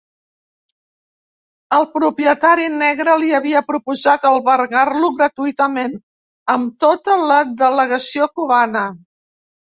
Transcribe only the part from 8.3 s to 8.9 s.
cubana.